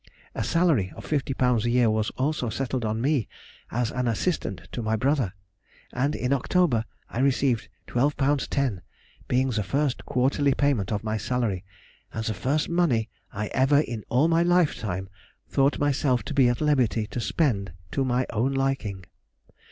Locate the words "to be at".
16.23-16.61